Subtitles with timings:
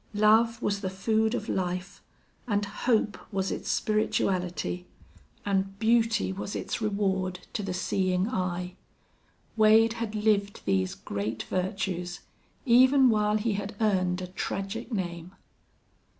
[0.17, 2.01] Love was the food of life,
[2.47, 4.87] and hope was its spirituality,
[5.45, 8.75] and beauty was its reward to the seeing eye.
[9.55, 12.21] Wade had lived these great virtues,
[12.65, 15.33] even while he had earned a tragic name.